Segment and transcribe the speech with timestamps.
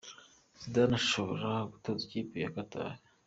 [0.59, 2.93] Zidane ashobora gutoza ikipe ya Qatar.